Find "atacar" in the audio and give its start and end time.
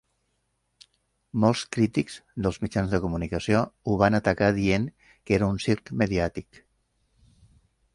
4.23-4.51